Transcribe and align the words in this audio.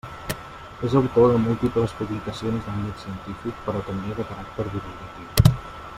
És 0.87 0.95
autor 1.01 1.27
de 1.33 1.41
múltiples 1.43 1.93
publicacions 1.99 2.65
d'àmbit 2.69 3.05
científic 3.07 3.63
però 3.69 3.85
també 3.91 4.19
de 4.21 4.29
caràcter 4.31 4.67
divulgatiu. 4.71 5.57